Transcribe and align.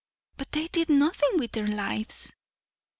"But 0.35 0.51
they 0.51 0.65
did 0.65 0.89
nothing 0.89 1.37
with 1.37 1.51
their 1.51 1.67
lives." 1.67 2.33